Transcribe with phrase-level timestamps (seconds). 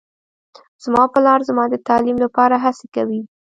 [0.83, 3.21] زما پلار زما د تعلیم لپاره هڅې کوي